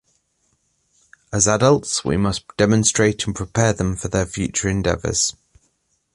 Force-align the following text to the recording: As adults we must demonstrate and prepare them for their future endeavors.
As 1.31 1.47
adults 1.47 2.03
we 2.03 2.17
must 2.17 2.57
demonstrate 2.57 3.27
and 3.27 3.35
prepare 3.35 3.71
them 3.71 3.95
for 3.95 4.07
their 4.07 4.25
future 4.25 4.67
endeavors. 4.67 5.35